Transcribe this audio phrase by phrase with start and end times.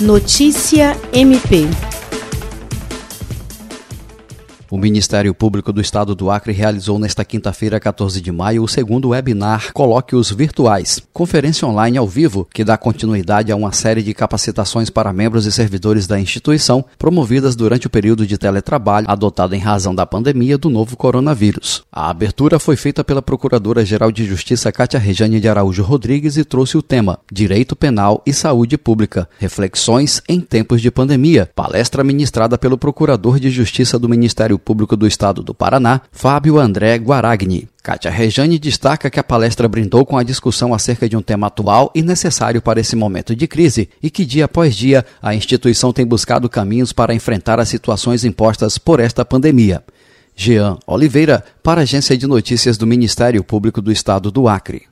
[0.00, 1.87] Notícia MP
[4.70, 9.10] o Ministério Público do Estado do Acre realizou nesta quinta-feira, 14 de maio, o segundo
[9.10, 14.90] webinar Colóquios Virtuais, conferência online ao vivo que dá continuidade a uma série de capacitações
[14.90, 19.94] para membros e servidores da instituição, promovidas durante o período de teletrabalho adotado em razão
[19.94, 21.82] da pandemia do novo coronavírus.
[21.90, 26.76] A abertura foi feita pela Procuradora-Geral de Justiça Cátia Rejane de Araújo Rodrigues e trouxe
[26.76, 32.76] o tema Direito Penal e Saúde Pública, reflexões em tempos de pandemia, palestra ministrada pelo
[32.76, 37.68] Procurador de Justiça do Ministério Ministério Público do Estado do Paraná, Fábio André Guaragni.
[37.82, 41.90] Kátia Rejane destaca que a palestra brindou com a discussão acerca de um tema atual
[41.94, 46.04] e necessário para esse momento de crise e que, dia após dia, a instituição tem
[46.04, 49.82] buscado caminhos para enfrentar as situações impostas por esta pandemia.
[50.36, 54.82] Jean Oliveira, para a Agência de Notícias do Ministério Público do Estado do Acre.